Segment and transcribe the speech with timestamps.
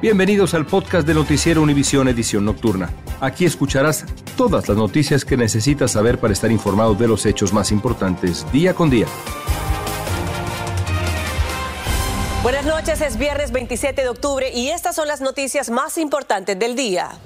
[0.00, 2.88] Bienvenidos al podcast de Noticiero Univisión Edición Nocturna.
[3.20, 4.04] Aquí escucharás
[4.36, 8.74] todas las noticias que necesitas saber para estar informado de los hechos más importantes día
[8.74, 9.06] con día.
[12.44, 16.76] Buenas noches, es viernes 27 de octubre y estas son las noticias más importantes del
[16.76, 17.18] día.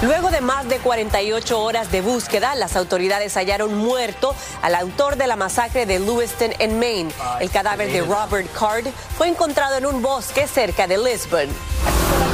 [0.00, 4.32] Luego de más de 48 horas de búsqueda, las autoridades hallaron muerto
[4.62, 7.10] al autor de la masacre de Lewiston en Maine.
[7.40, 11.48] El cadáver de Robert Card fue encontrado en un bosque cerca de Lisbon.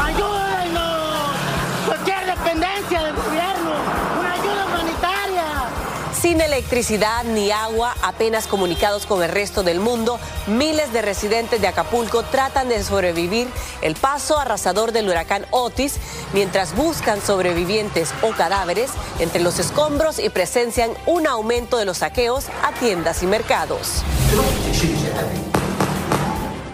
[0.02, 1.36] ¡Ayúdenos!
[1.86, 3.63] ¡Cualquier dependencia del gobierno!
[6.24, 11.66] Sin electricidad ni agua, apenas comunicados con el resto del mundo, miles de residentes de
[11.66, 13.46] Acapulco tratan de sobrevivir
[13.82, 15.96] el paso arrasador del huracán Otis
[16.32, 22.46] mientras buscan sobrevivientes o cadáveres entre los escombros y presencian un aumento de los saqueos
[22.62, 24.02] a tiendas y mercados.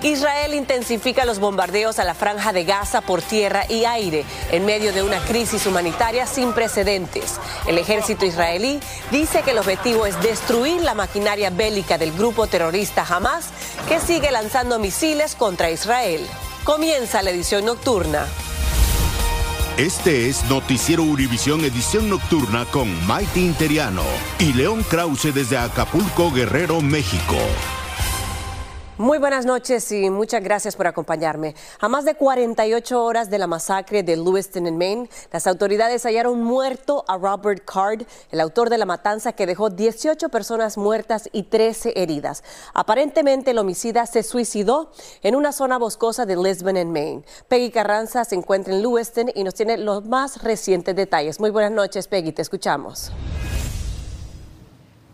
[0.03, 4.93] Israel intensifica los bombardeos a la franja de Gaza por tierra y aire en medio
[4.93, 7.39] de una crisis humanitaria sin precedentes.
[7.67, 13.05] El ejército israelí dice que el objetivo es destruir la maquinaria bélica del grupo terrorista
[13.07, 13.49] Hamas,
[13.89, 16.27] que sigue lanzando misiles contra Israel.
[16.65, 18.27] Comienza la edición nocturna.
[19.77, 24.05] Este es Noticiero Univisión Edición Nocturna con Maite Interiano
[24.39, 27.37] y León Krause desde Acapulco, Guerrero, México.
[29.01, 31.55] Muy buenas noches y muchas gracias por acompañarme.
[31.79, 36.45] A más de 48 horas de la masacre de Lewiston en Maine, las autoridades hallaron
[36.45, 41.45] muerto a Robert Card, el autor de la matanza que dejó 18 personas muertas y
[41.45, 42.45] 13 heridas.
[42.75, 47.25] Aparentemente el homicida se suicidó en una zona boscosa de Lisbon en Maine.
[47.49, 51.41] Peggy Carranza se encuentra en Lewiston y nos tiene los más recientes detalles.
[51.41, 53.11] Muy buenas noches, Peggy, te escuchamos.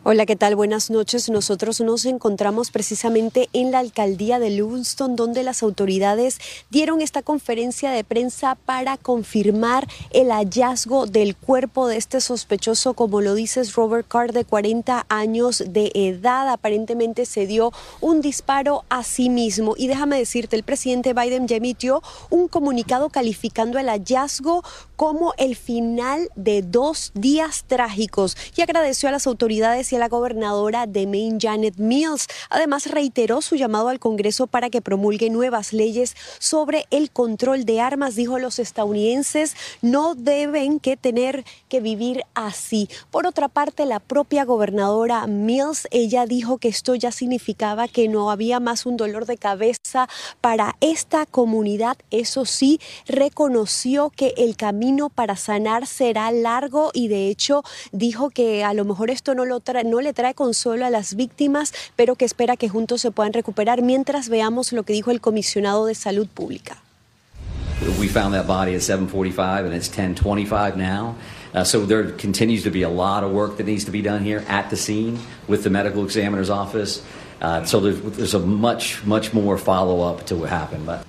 [0.09, 0.55] Hola, ¿qué tal?
[0.55, 1.28] Buenas noches.
[1.31, 6.39] Nosotros nos encontramos precisamente en la alcaldía de Lewiston, donde las autoridades
[6.71, 13.21] dieron esta conferencia de prensa para confirmar el hallazgo del cuerpo de este sospechoso, como
[13.21, 16.50] lo dices, Robert Carr, de 40 años de edad.
[16.50, 19.75] Aparentemente se dio un disparo a sí mismo.
[19.77, 22.00] Y déjame decirte, el presidente Biden ya emitió
[22.31, 24.62] un comunicado calificando el hallazgo
[24.95, 30.87] como el final de dos días trágicos y agradeció a las autoridades y la gobernadora
[30.87, 32.27] de Maine, Janet Mills.
[32.51, 37.81] Además, reiteró su llamado al Congreso para que promulgue nuevas leyes sobre el control de
[37.81, 38.15] armas.
[38.15, 42.89] Dijo los estadounidenses no deben que tener que vivir así.
[43.11, 48.31] Por otra parte, la propia gobernadora Mills, ella dijo que esto ya significaba que no
[48.31, 50.09] había más un dolor de cabeza
[50.41, 51.97] para esta comunidad.
[52.11, 58.65] Eso sí, reconoció que el camino para sanar será largo y de hecho dijo que
[58.65, 62.17] a lo mejor esto no, lo trae, no le trae consuelo a las víctimas, pero
[62.17, 65.95] que espera que juntos se puedan recuperar mientras veamos lo que dijo el comisionado de
[65.95, 66.83] salud pública.
[68.01, 71.15] We found that body at 7:45 and it's 10:25 now.
[71.55, 74.22] Uh, so there continues to be a lot of work that needs to be done
[74.22, 75.19] here at the scene
[75.49, 77.03] with the medical examiner's office.
[77.41, 80.84] Uh, so there's, there's a much, much more follow up to what happened.
[80.84, 81.06] But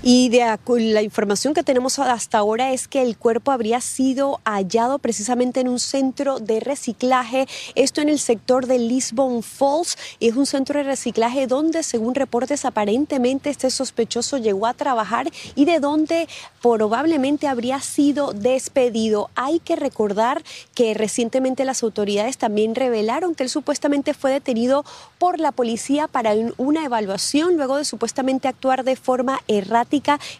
[0.00, 0.56] Y de
[0.92, 5.68] la información que tenemos hasta ahora es que el cuerpo habría sido hallado precisamente en
[5.68, 10.78] un centro de reciclaje, esto en el sector de Lisbon Falls, y es un centro
[10.78, 16.28] de reciclaje donde, según reportes, aparentemente este sospechoso llegó a trabajar y de donde
[16.62, 19.30] probablemente habría sido despedido.
[19.34, 20.44] Hay que recordar
[20.76, 24.84] que recientemente las autoridades también revelaron que él supuestamente fue detenido
[25.18, 29.87] por la policía para una evaluación luego de supuestamente actuar de forma errática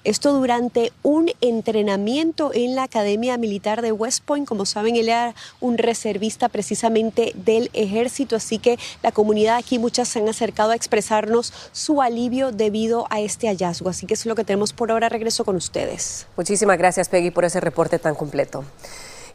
[0.04, 4.46] esto durante un entrenamiento en la Academia Militar de West Point.
[4.46, 10.08] Como saben, él era un reservista precisamente del ejército, así que la comunidad aquí, muchas
[10.08, 13.90] se han acercado a expresarnos su alivio debido a este hallazgo.
[13.90, 15.08] Así que eso es lo que tenemos por ahora.
[15.08, 16.26] Regreso con ustedes.
[16.36, 18.64] Muchísimas gracias, Peggy, por ese reporte tan completo.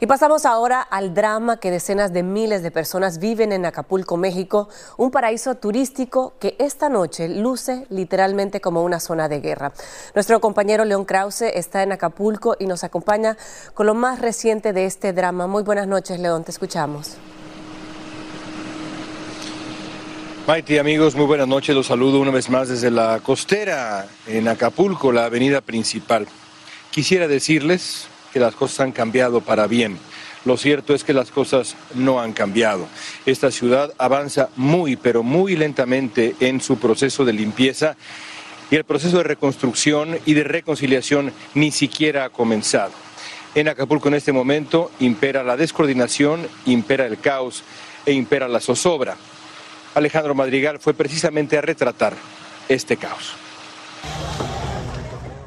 [0.00, 4.68] Y pasamos ahora al drama que decenas de miles de personas viven en Acapulco, México,
[4.96, 9.72] un paraíso turístico que esta noche luce literalmente como una zona de guerra.
[10.14, 13.36] Nuestro compañero León Krause está en Acapulco y nos acompaña
[13.74, 15.46] con lo más reciente de este drama.
[15.46, 17.16] Muy buenas noches, León, te escuchamos.
[20.46, 21.74] Maite, amigos, muy buenas noches.
[21.74, 26.28] Los saludo una vez más desde la costera en Acapulco, la avenida principal.
[26.90, 29.96] Quisiera decirles que las cosas han cambiado para bien.
[30.44, 32.88] Lo cierto es que las cosas no han cambiado.
[33.26, 37.96] Esta ciudad avanza muy, pero muy lentamente en su proceso de limpieza
[38.72, 42.90] y el proceso de reconstrucción y de reconciliación ni siquiera ha comenzado.
[43.54, 47.62] En Acapulco en este momento impera la descoordinación, impera el caos
[48.04, 49.16] e impera la zozobra.
[49.94, 52.14] Alejandro Madrigal fue precisamente a retratar
[52.68, 53.36] este caos.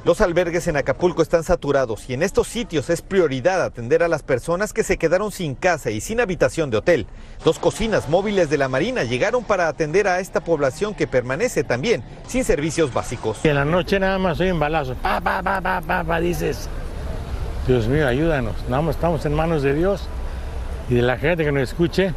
[0.07, 4.23] Los albergues en Acapulco están saturados y en estos sitios es prioridad atender a las
[4.23, 7.07] personas que se quedaron sin casa y sin habitación de hotel.
[7.43, 12.05] Dos cocinas móviles de la Marina llegaron para atender a esta población que permanece también
[12.25, 13.43] sin servicios básicos.
[13.43, 14.95] en la noche nada más soy un balazo.
[14.95, 16.69] Pa, pa, pa, pa, pa, pa, dices,
[17.67, 18.55] Dios mío, ayúdanos.
[18.69, 20.07] Nada más estamos en manos de Dios
[20.89, 22.13] y de la gente que nos escuche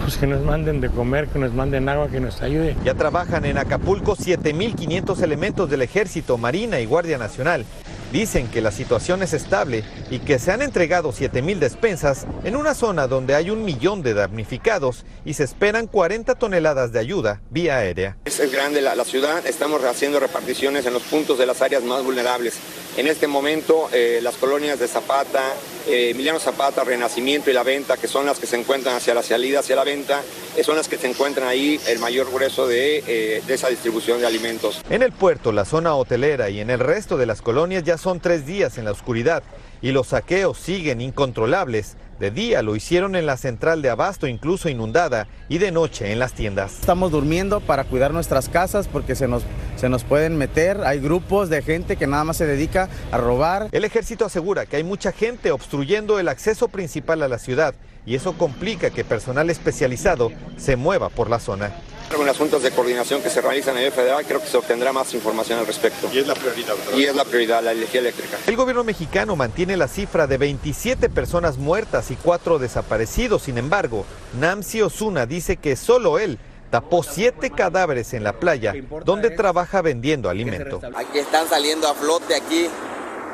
[0.00, 2.76] pues que nos manden de comer, que nos manden agua, que nos ayude.
[2.84, 7.64] Ya trabajan en Acapulco 7.500 elementos del Ejército, Marina y Guardia Nacional.
[8.12, 12.74] Dicen que la situación es estable y que se han entregado 7.000 despensas en una
[12.74, 17.78] zona donde hay un millón de damnificados y se esperan 40 toneladas de ayuda vía
[17.78, 18.16] aérea.
[18.24, 22.58] Es grande la, ciudad, estamos haciendo reparticiones en los puntos de las áreas más vulnerables.
[22.96, 25.52] En este momento, eh, las colonias de Zapata,
[25.86, 29.22] eh, Emiliano Zapata, Renacimiento y La Venta, que son las que se encuentran hacia la
[29.22, 30.22] salida, hacia la venta,
[30.56, 34.26] eh, son las que se encuentran ahí el mayor grueso de, de esa distribución de
[34.26, 34.80] alimentos.
[34.88, 38.18] En el puerto, la zona hotelera y en el resto de las colonias ya son
[38.18, 39.42] tres días en la oscuridad
[39.82, 44.68] y los saqueos siguen incontrolables de día lo hicieron en la central de abasto, incluso
[44.68, 46.80] inundada, y de noche en las tiendas.
[46.80, 49.42] Estamos durmiendo para cuidar nuestras casas porque se nos,
[49.76, 50.80] se nos pueden meter.
[50.84, 53.68] Hay grupos de gente que nada más se dedica a robar.
[53.72, 57.74] El ejército asegura que hay mucha gente obstruyendo el acceso principal a la ciudad
[58.06, 61.72] y eso complica que personal especializado se mueva por la zona.
[62.14, 65.12] En asuntos de coordinación que se realizan a nivel federal, creo que se obtendrá más
[65.14, 66.08] información al respecto.
[66.12, 68.38] Y es la prioridad, Y es la prioridad, la energía eléctrica.
[68.46, 73.42] El gobierno mexicano mantiene la cifra de 27 personas muertas y 4 desaparecidos.
[73.42, 74.06] Sin embargo,
[74.38, 76.38] Namsi Osuna dice que solo él
[76.70, 78.74] tapó siete cadáveres en la playa
[79.04, 80.80] donde trabaja vendiendo alimento.
[80.94, 82.68] Aquí están saliendo a flote aquí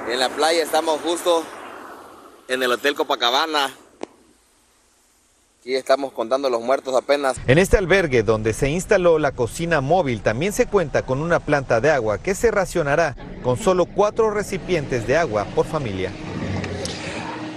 [0.08, 1.44] en la playa, estamos justo
[2.48, 3.75] en el Hotel Copacabana,
[5.62, 7.37] Aquí estamos contando los muertos apenas.
[7.47, 11.81] En este albergue donde se instaló la cocina móvil también se cuenta con una planta
[11.81, 13.14] de agua que se racionará
[13.44, 16.11] con solo cuatro recipientes de agua por familia.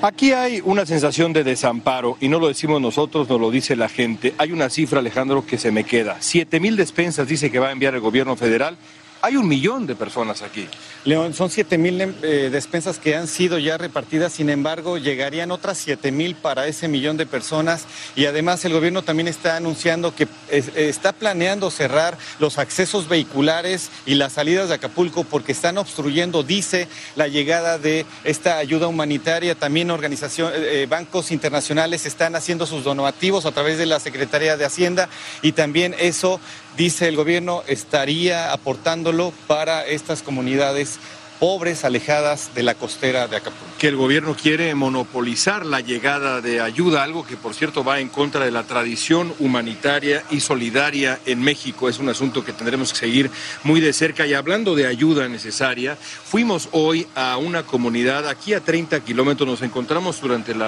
[0.03, 3.89] Aquí hay una sensación de desamparo y no lo decimos nosotros, nos lo dice la
[3.89, 4.35] gente.
[4.37, 6.17] Hay una cifra, Alejandro, que se me queda.
[6.19, 8.77] Siete mil despensas dice que va a enviar el gobierno federal
[9.25, 10.67] hay un millón de personas aquí.
[11.03, 15.79] León, son 7 mil eh, despensas que han sido ya repartidas, sin embargo, llegarían otras
[15.79, 17.85] 7 mil para ese millón de personas
[18.15, 24.15] y además el gobierno también está anunciando que está planeando cerrar los accesos vehiculares y
[24.15, 29.55] las salidas de Acapulco porque están obstruyendo, dice, la llegada de esta ayuda humanitaria.
[29.55, 34.57] También organizaciones, eh, eh, bancos internacionales están haciendo sus donativos a través de la Secretaría
[34.57, 35.09] de Hacienda
[35.41, 36.39] y también eso
[36.77, 40.99] dice el gobierno, estaría aportándolo para estas comunidades
[41.39, 43.65] pobres, alejadas de la costera de Acapulco.
[43.77, 48.09] Que el gobierno quiere monopolizar la llegada de ayuda, algo que por cierto va en
[48.09, 51.89] contra de la tradición humanitaria y solidaria en México.
[51.89, 53.31] Es un asunto que tendremos que seguir
[53.63, 54.25] muy de cerca.
[54.25, 59.61] Y hablando de ayuda necesaria, fuimos hoy a una comunidad, aquí a 30 kilómetros, nos
[59.61, 60.63] encontramos durante el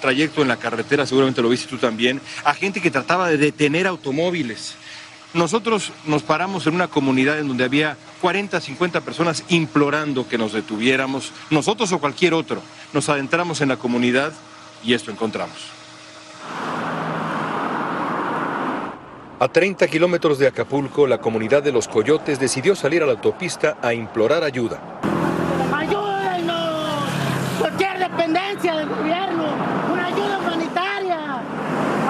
[0.00, 3.86] trayecto en la carretera, seguramente lo viste tú también, a gente que trataba de detener
[3.86, 4.76] automóviles
[5.36, 10.52] nosotros nos paramos en una comunidad en donde había 40, 50 personas implorando que nos
[10.52, 12.60] detuviéramos, nosotros o cualquier otro.
[12.92, 14.32] Nos adentramos en la comunidad
[14.82, 15.56] y esto encontramos.
[19.38, 23.76] A 30 kilómetros de Acapulco, la comunidad de los Coyotes decidió salir a la autopista
[23.82, 24.80] a implorar ayuda.
[25.76, 27.04] ¡Ayúdenos!
[27.60, 29.44] Cualquier dependencia del gobierno,
[29.92, 31.18] una ayuda humanitaria,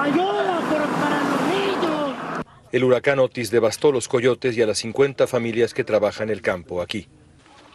[0.01, 2.15] ayuda por- para los niños.
[2.71, 6.41] El huracán Otis devastó los Coyotes y a las 50 familias que trabajan en el
[6.41, 7.07] campo aquí.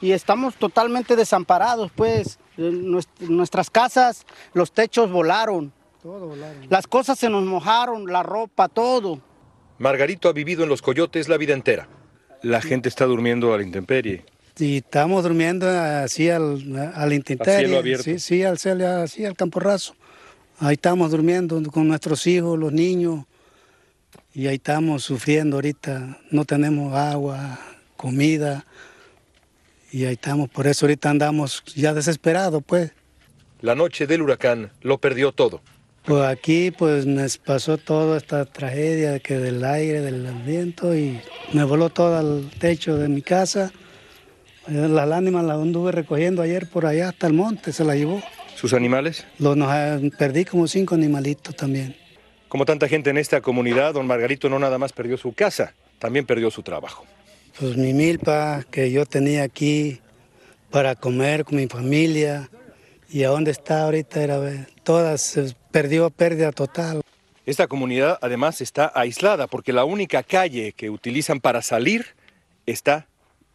[0.01, 5.73] y estamos totalmente desamparados, pues Eh, nues- nuestras casas, los techos volaron,
[6.69, 9.21] las cosas se nos mojaron, la ropa, todo.
[9.79, 11.89] Margarito ha vivido en los Coyotes la vida entera.
[12.43, 14.25] La gente está durmiendo a la intemperie.
[14.59, 17.59] Y estamos durmiendo así al, al intemperie.
[17.61, 18.03] cielo abierto.
[18.05, 19.95] Sí, sí, al cielo, así al campo raso.
[20.59, 23.25] Ahí estamos durmiendo con nuestros hijos, los niños.
[24.35, 26.19] Y ahí estamos sufriendo ahorita.
[26.31, 27.59] No tenemos agua,
[27.97, 28.65] comida.
[29.91, 30.49] Y ahí estamos.
[30.49, 32.93] Por eso ahorita andamos ya desesperados, pues.
[33.61, 35.61] La noche del huracán lo perdió todo.
[36.05, 41.21] Pues aquí pues nos pasó toda esta tragedia que del aire, del viento y
[41.53, 43.71] me voló todo el techo de mi casa.
[44.67, 48.21] Eh, Las lágrimas las anduve recogiendo ayer por allá hasta el monte, se la llevó.
[48.57, 49.25] ¿Sus animales?
[49.39, 51.95] Los, nos, eh, perdí como cinco animalitos también.
[52.53, 56.27] Como tanta gente en esta comunidad, don Margarito no nada más perdió su casa, también
[56.27, 57.07] perdió su trabajo.
[57.59, 60.03] Pues mi milpa que yo tenía aquí
[60.71, 62.51] para comer con mi familia
[63.09, 67.01] y a dónde está ahorita era eh, todas se perdió pérdida total.
[67.47, 72.05] Esta comunidad además está aislada porque la única calle que utilizan para salir
[72.67, 73.07] está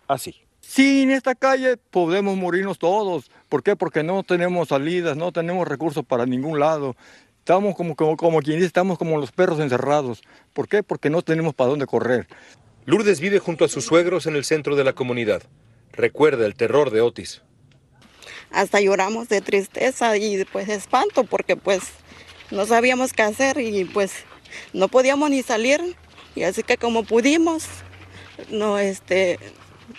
[0.07, 0.37] así.
[0.59, 3.29] Sin esta calle podemos morirnos todos.
[3.47, 3.75] ¿Por qué?
[3.75, 6.95] Porque no tenemos salidas, no tenemos recursos para ningún lado.
[7.47, 10.21] Estamos como, como, como quien dice, estamos como los perros encerrados.
[10.51, 10.83] ¿Por qué?
[10.83, 12.27] Porque no tenemos para dónde correr.
[12.85, 15.43] Lourdes vive junto a sus suegros en el centro de la comunidad.
[15.93, 17.41] Recuerda el terror de Otis.
[18.51, 21.83] hasta lloramos de tristeza y pues de espanto porque pues
[22.51, 24.11] no sabíamos qué hacer y pues
[24.73, 25.95] no podíamos ni salir
[26.35, 27.63] y así que como pudimos
[28.49, 29.39] no este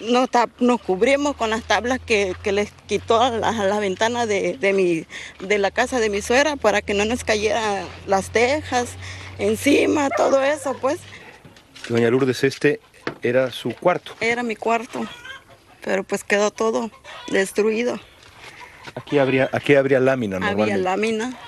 [0.01, 5.05] nos, cubrimos con las tablas que, que les quitó a la, ventana de, de mi,
[5.41, 8.91] de la casa de mi suegra para que no nos cayeran las tejas
[9.39, 10.99] encima, todo eso pues
[11.89, 12.81] Doña Lourdes, este
[13.23, 14.13] era su cuarto.
[14.21, 15.07] era mi cuarto,
[15.83, 16.91] pero pues quedó todo
[17.31, 17.99] destruido.
[18.95, 20.83] Aquí habría, aquí habría lámina Había normalmente.
[20.83, 21.39] lámina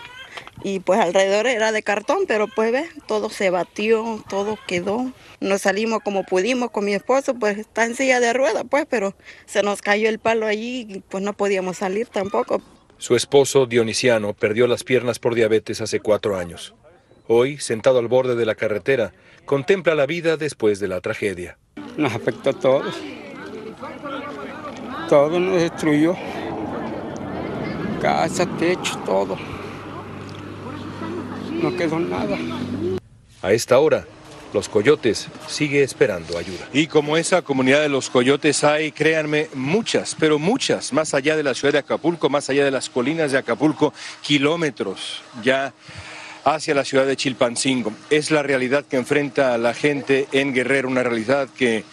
[0.63, 5.13] y pues alrededor era de cartón, pero pues ve, todo se batió, todo quedó.
[5.41, 9.15] Nos salimos como pudimos con mi esposo, pues está en silla de rueda, pues, pero
[9.47, 12.63] se nos cayó el palo allí y pues no podíamos salir tampoco.
[12.99, 16.75] Su esposo, Dionisiano, perdió las piernas por diabetes hace cuatro años.
[17.27, 19.13] Hoy, sentado al borde de la carretera,
[19.47, 21.57] contempla la vida después de la tragedia.
[21.97, 22.95] Nos afectó a todos.
[25.09, 26.15] Todo nos destruyó.
[28.03, 29.39] Casa, techo, todo.
[31.63, 32.39] No quedó nada.
[33.43, 34.07] A esta hora,
[34.53, 36.69] los coyotes sigue esperando ayuda.
[36.73, 41.43] Y como esa comunidad de los coyotes hay, créanme, muchas, pero muchas, más allá de
[41.43, 45.73] la ciudad de Acapulco, más allá de las colinas de Acapulco, kilómetros ya
[46.45, 47.93] hacia la ciudad de Chilpancingo.
[48.09, 51.85] Es la realidad que enfrenta la gente en Guerrero, una realidad que,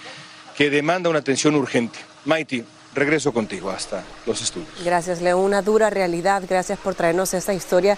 [0.55, 1.99] que demanda una atención urgente.
[2.25, 2.63] Mighty,
[2.95, 4.69] regreso contigo hasta los estudios.
[4.83, 5.37] Gracias, Leo.
[5.37, 6.43] Una dura realidad.
[6.49, 7.97] Gracias por traernos esta historia.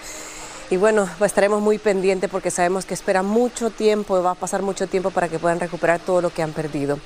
[0.72, 4.62] Y bueno, pues estaremos muy pendientes porque sabemos que espera mucho tiempo, va a pasar
[4.62, 7.00] mucho tiempo para que puedan recuperar todo lo que han perdido.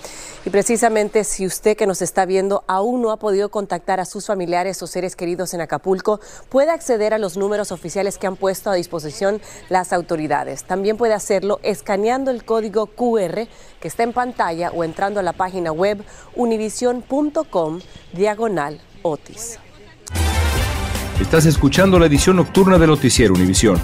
[0.46, 4.26] Y precisamente si usted que nos está viendo aún no ha podido contactar a sus
[4.26, 8.70] familiares o seres queridos en Acapulco, puede acceder a los números oficiales que han puesto
[8.70, 10.66] a disposición las autoridades.
[10.66, 13.48] También puede hacerlo escaneando el código QR
[13.80, 16.04] que está en pantalla o entrando a la página web
[16.36, 17.80] univision.com
[18.12, 19.63] diagonal Otis.
[21.20, 23.80] Estás escuchando la edición nocturna del Noticiero Univisión.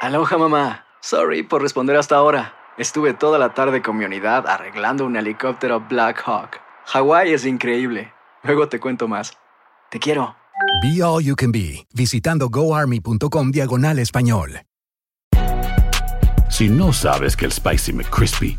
[0.00, 0.84] Aloha mamá.
[1.00, 2.54] Sorry por responder hasta ahora.
[2.76, 6.60] Estuve toda la tarde con mi unidad arreglando un helicóptero Black Hawk.
[6.86, 8.12] Hawái es increíble.
[8.42, 9.32] Luego te cuento más.
[9.90, 10.34] Te quiero.
[10.82, 14.62] Be All You Can Be, visitando goarmy.com diagonal español.
[16.50, 18.58] Si no sabes que el Spicy McCrispy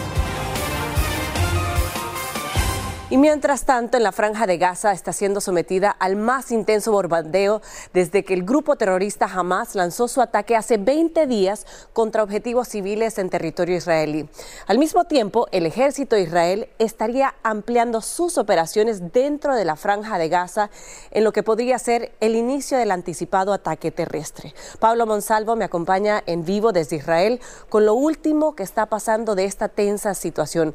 [3.11, 7.61] Y mientras tanto, en la franja de Gaza está siendo sometida al más intenso bombardeo
[7.93, 13.17] desde que el grupo terrorista Hamas lanzó su ataque hace 20 días contra objetivos civiles
[13.17, 14.29] en territorio israelí.
[14.65, 20.17] Al mismo tiempo, el ejército de Israel estaría ampliando sus operaciones dentro de la franja
[20.17, 20.69] de Gaza
[21.11, 24.55] en lo que podría ser el inicio del anticipado ataque terrestre.
[24.79, 29.43] Pablo Monsalvo me acompaña en vivo desde Israel con lo último que está pasando de
[29.43, 30.73] esta tensa situación.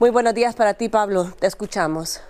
[0.00, 1.32] Muy buenos días para ti, Pablo.
[1.38, 2.22] Te escuchamos.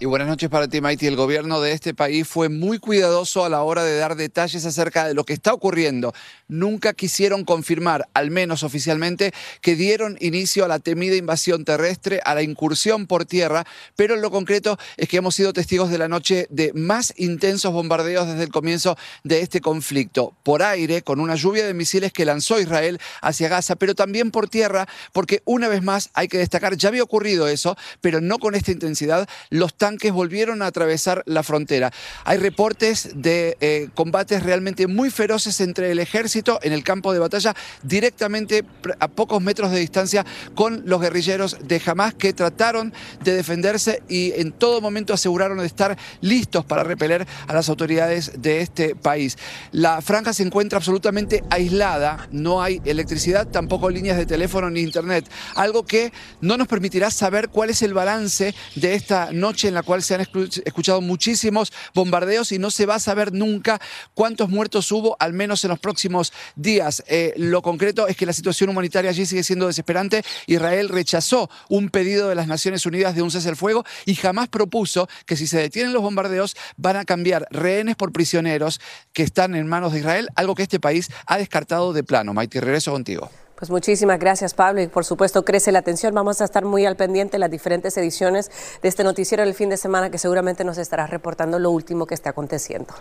[0.00, 1.06] Y buenas noches para ti, Maiti.
[1.06, 5.06] El gobierno de este país fue muy cuidadoso a la hora de dar detalles acerca
[5.06, 6.12] de lo que está ocurriendo.
[6.48, 12.34] Nunca quisieron confirmar, al menos oficialmente, que dieron inicio a la temida invasión terrestre, a
[12.34, 16.48] la incursión por tierra, pero lo concreto es que hemos sido testigos de la noche
[16.50, 20.34] de más intensos bombardeos desde el comienzo de este conflicto.
[20.42, 24.48] Por aire, con una lluvia de misiles que lanzó Israel hacia Gaza, pero también por
[24.48, 28.56] tierra, porque una vez más hay que destacar, ya había ocurrido eso, pero no con
[28.56, 31.92] esta intensidad, los tanques volvieron a atravesar la frontera.
[32.24, 37.18] Hay reportes de eh, combates realmente muy feroces entre el ejército en el campo de
[37.18, 38.64] batalla, directamente
[38.98, 40.24] a pocos metros de distancia
[40.54, 45.66] con los guerrilleros de Hamas que trataron de defenderse y en todo momento aseguraron de
[45.66, 49.36] estar listos para repeler a las autoridades de este país.
[49.70, 55.28] La franja se encuentra absolutamente aislada, no hay electricidad, tampoco líneas de teléfono ni internet,
[55.56, 56.10] algo que
[56.40, 60.14] no nos permitirá saber cuál es el balance de esta noche en la cual se
[60.14, 63.80] han escuchado muchísimos bombardeos y no se va a saber nunca
[64.14, 67.02] cuántos muertos hubo, al menos en los próximos días.
[67.08, 70.22] Eh, lo concreto es que la situación humanitaria allí sigue siendo desesperante.
[70.46, 74.48] Israel rechazó un pedido de las Naciones Unidas de un cese al fuego y jamás
[74.48, 78.80] propuso que si se detienen los bombardeos van a cambiar rehenes por prisioneros
[79.12, 82.32] que están en manos de Israel, algo que este país ha descartado de plano.
[82.32, 83.30] Maite, regreso contigo.
[83.64, 84.82] Pues muchísimas gracias, Pablo.
[84.82, 86.12] Y por supuesto, crece la atención.
[86.12, 88.50] Vamos a estar muy al pendiente de las diferentes ediciones
[88.82, 92.12] de este noticiero del fin de semana que seguramente nos estará reportando lo último que
[92.12, 92.92] está aconteciendo.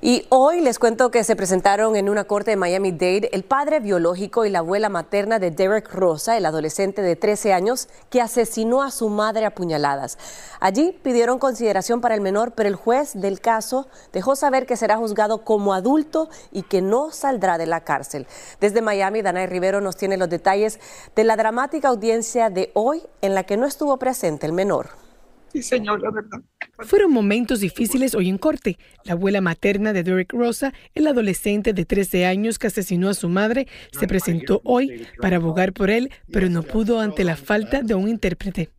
[0.00, 4.44] Y hoy les cuento que se presentaron en una corte de Miami-Dade el padre biológico
[4.44, 8.92] y la abuela materna de Derek Rosa, el adolescente de 13 años que asesinó a
[8.92, 10.16] su madre a puñaladas.
[10.60, 14.98] Allí pidieron consideración para el menor, pero el juez del caso dejó saber que será
[14.98, 18.28] juzgado como adulto y que no saldrá de la cárcel.
[18.60, 20.78] Desde Miami, Danay Rivero nos tiene los detalles
[21.16, 25.07] de la dramática audiencia de hoy en la que no estuvo presente el menor.
[25.52, 26.40] Sí, señor, la verdad.
[26.80, 28.78] Fueron momentos difíciles hoy en corte.
[29.04, 33.28] La abuela materna de Derek Rosa, el adolescente de 13 años que asesinó a su
[33.28, 37.94] madre, se presentó hoy para abogar por él, pero no pudo ante la falta de
[37.94, 38.70] un intérprete.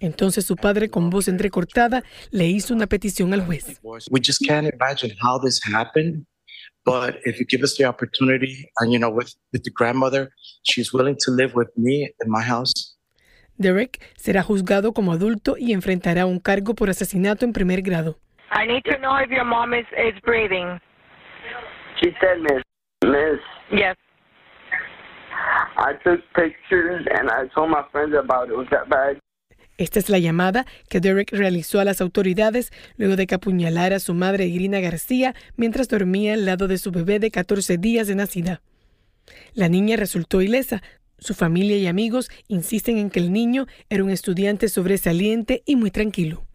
[0.00, 3.80] Entonces su padre, con voz entrecortada, le hizo una petición al juez.
[4.10, 6.26] We just can't imagine how this happened.
[6.84, 10.30] But if you give us the opportunity, and you know, with, with the grandmother,
[10.62, 12.96] she's willing to live with me in my house.
[13.60, 18.16] Derek será juzgado como adulto y enfrentará un cargo por asesinato en primer grado.
[18.52, 20.80] I need to know if your mom is, is breathing.
[22.00, 22.62] She said, Miss,
[23.04, 23.40] Miss.
[23.70, 23.96] Yes.
[25.76, 28.56] I took pictures and I told my friends about it.
[28.56, 29.18] Was that bad?
[29.76, 34.00] Esta es la llamada que Derek realizó a las autoridades luego de que apuñalara a
[34.00, 38.14] su madre Irina García mientras dormía al lado de su bebé de 14 días de
[38.14, 38.60] nacida.
[39.54, 40.82] La niña resultó ilesa,
[41.20, 45.90] su familia y amigos insisten en que el niño era un estudiante sobresaliente y muy
[45.90, 46.46] tranquilo.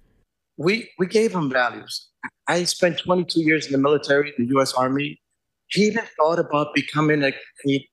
[0.58, 2.14] We, we gave him values.
[2.48, 4.74] I spent 22 years in the military, the U.S.
[4.78, 5.20] Army.
[5.68, 7.34] He even thought about becoming an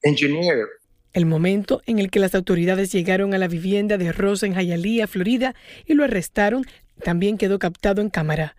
[0.05, 0.69] engineer.
[1.13, 5.07] El momento en el que las autoridades llegaron a la vivienda de Rosa en Hialeah,
[5.07, 5.55] Florida,
[5.87, 6.65] y lo arrestaron,
[7.05, 8.57] también quedó captado en cámara.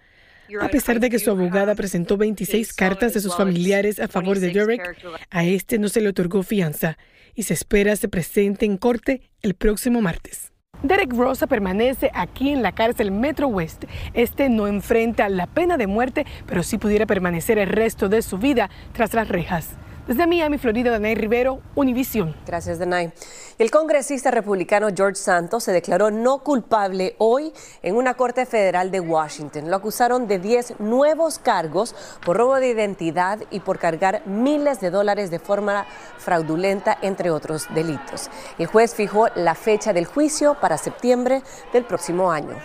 [0.62, 4.52] A pesar de que su abogada presentó 26 cartas de sus familiares a favor de
[4.52, 4.98] Derek,
[5.30, 6.98] a este no se le otorgó fianza
[7.36, 10.52] y se espera se presente en corte el próximo martes.
[10.84, 13.86] Derek Rosa permanece aquí en la cárcel Metro West.
[14.14, 18.38] Este no enfrenta la pena de muerte, pero sí pudiera permanecer el resto de su
[18.38, 19.78] vida tras las rejas.
[20.08, 22.36] Desde Miami, Florida, Danay Rivero, Univisión.
[22.46, 23.14] Gracias, Danay.
[23.58, 29.00] El congresista republicano George Santos se declaró no culpable hoy en una corte federal de
[29.00, 29.70] Washington.
[29.70, 34.90] Lo acusaron de 10 nuevos cargos por robo de identidad y por cargar miles de
[34.90, 35.86] dólares de forma
[36.18, 38.30] fraudulenta, entre otros delitos.
[38.58, 42.58] El juez fijó la fecha del juicio para septiembre del próximo año.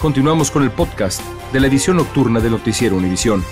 [0.00, 1.20] Continuamos con el podcast
[1.52, 3.44] de la edición nocturna de Noticiero Univisión.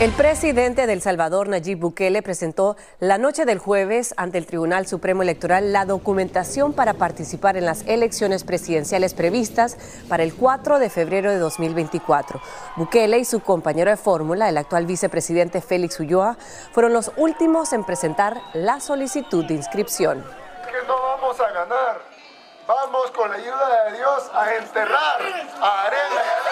[0.00, 4.86] El presidente de El Salvador, Nayib Bukele, presentó la noche del jueves ante el Tribunal
[4.86, 9.76] Supremo Electoral la documentación para participar en las elecciones presidenciales previstas
[10.08, 12.40] para el 4 de febrero de 2024.
[12.76, 16.38] Bukele y su compañero de fórmula, el actual vicepresidente Félix Ulloa,
[16.72, 20.24] fueron los últimos en presentar la solicitud de inscripción.
[20.64, 22.00] Que no vamos a ganar.
[22.66, 25.20] Vamos con la ayuda de Dios a enterrar
[25.60, 26.49] a Arena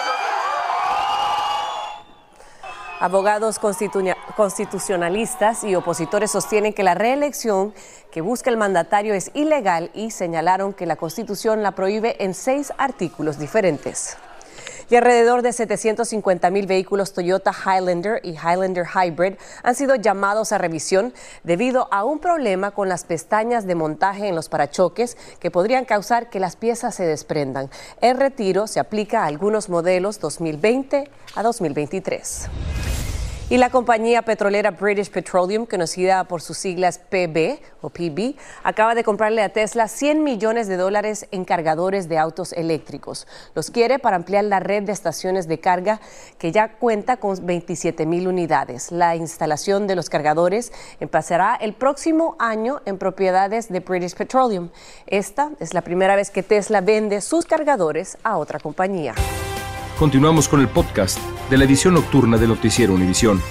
[3.01, 7.73] Abogados constitucionalistas y opositores sostienen que la reelección
[8.11, 12.73] que busca el mandatario es ilegal y señalaron que la Constitución la prohíbe en seis
[12.77, 14.17] artículos diferentes
[14.89, 20.57] y alrededor de 750 mil vehículos Toyota Highlander y Highlander Hybrid han sido llamados a
[20.57, 25.85] revisión debido a un problema con las pestañas de montaje en los parachoques que podrían
[25.85, 27.69] causar que las piezas se desprendan.
[28.01, 32.49] El retiro se aplica a algunos modelos 2020 a 2023.
[33.51, 39.03] Y la compañía petrolera British Petroleum, conocida por sus siglas PB o PB, acaba de
[39.03, 43.25] comprarle a Tesla 100 millones de dólares en cargadores de autos eléctricos.
[43.55, 45.99] Los quiere para ampliar la red de estaciones de carga
[46.37, 48.91] que ya cuenta con 27 mil unidades.
[48.91, 54.69] La instalación de los cargadores empezará el próximo año en propiedades de British Petroleum.
[55.07, 59.15] Esta es la primera vez que Tesla vende sus cargadores a otra compañía.
[59.99, 63.41] Continuamos con el podcast de la edición nocturna de Noticiero Univisión.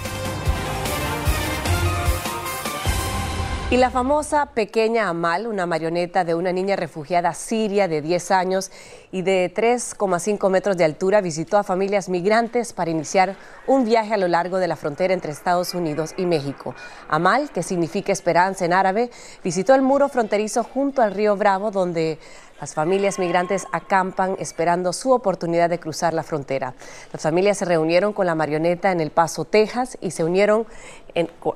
[3.71, 8.71] Y la famosa pequeña Amal, una marioneta de una niña refugiada siria de 10 años
[9.13, 14.17] y de 3,5 metros de altura, visitó a familias migrantes para iniciar un viaje a
[14.17, 16.75] lo largo de la frontera entre Estados Unidos y México.
[17.11, 19.11] Amal, que significa esperanza en árabe,
[19.45, 22.19] visitó el muro fronterizo junto al río Bravo, donde
[22.61, 26.75] las familias migrantes acampan esperando su oportunidad de cruzar la frontera.
[27.13, 30.67] Las familias se reunieron con la marioneta en El Paso, Texas, y se unieron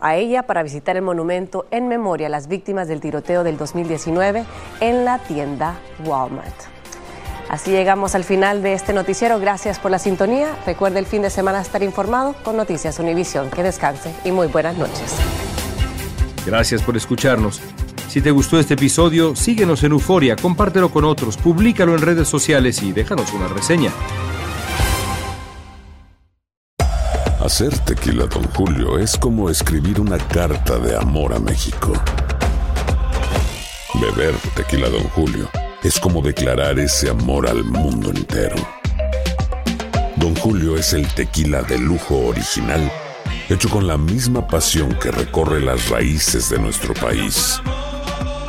[0.01, 4.45] a ella para visitar el monumento en memoria a las víctimas del tiroteo del 2019
[4.81, 6.55] en la tienda Walmart.
[7.49, 9.39] Así llegamos al final de este noticiero.
[9.39, 10.57] Gracias por la sintonía.
[10.65, 13.51] Recuerde el fin de semana estar informado con Noticias Univisión.
[13.51, 15.17] Que descanse y muy buenas noches.
[16.47, 17.61] Gracias por escucharnos.
[18.13, 22.83] Si te gustó este episodio, síguenos en Euforia, compártelo con otros, públicalo en redes sociales
[22.83, 23.91] y déjanos una reseña.
[27.41, 31.95] Hacer tequila, don Julio, es como escribir una carta de amor a México.
[33.95, 35.49] Beber tequila, don Julio,
[35.83, 38.57] es como declarar ese amor al mundo entero.
[40.17, 42.93] Don Julio es el tequila de lujo original,
[43.49, 47.59] hecho con la misma pasión que recorre las raíces de nuestro país